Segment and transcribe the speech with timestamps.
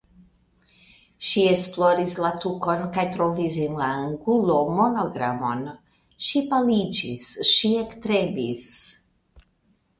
[1.31, 5.63] Ŝi esploris la tukon kaj trovis en la angulo monogramon;
[6.31, 8.69] ŝi paliĝis, ŝi ektremis.